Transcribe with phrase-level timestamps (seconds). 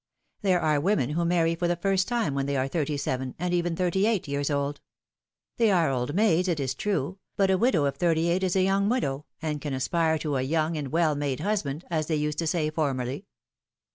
[0.41, 3.53] There are women who marry for the first time when they are thirty seven and
[3.53, 4.81] even thirty eight years old!
[5.57, 8.63] They are old maids, it is true, but a widow of thirty eight is a
[8.63, 12.39] young widow, and can aspire to a young and well made husband,^^ as they used
[12.39, 13.27] to say formerly.